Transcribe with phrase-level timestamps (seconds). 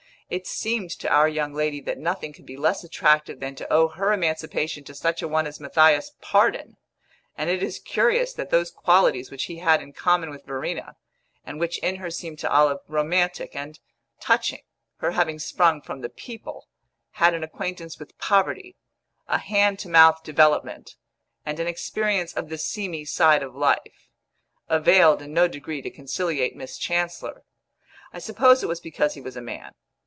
[0.33, 3.89] It seemed to our young lady that nothing could be less attractive than to owe
[3.89, 6.77] her emancipation to such a one as Matthias Pardon;
[7.37, 10.95] and it is curious that those qualities which he had in common with Verena,
[11.45, 13.81] and which in her seemed to Olive romantic and
[14.21, 14.61] touching
[14.99, 16.69] her having sprung from the "people,"
[17.19, 18.77] had an acquaintance with poverty,
[19.27, 20.95] a hand to mouth development,
[21.45, 24.07] and an experience of the seamy side of life
[24.69, 27.43] availed in no degree to conciliate Miss Chancellor.
[28.13, 29.73] I suppose it was because he was a man.